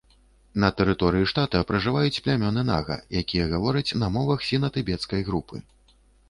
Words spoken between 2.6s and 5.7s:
нага, якія гавораць на мовах сіна-тыбецкай групы.